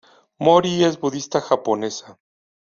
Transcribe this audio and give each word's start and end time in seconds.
Mori 0.47 0.71
es 0.87 0.97
budista 1.03 1.43
japonesa. 1.51 2.17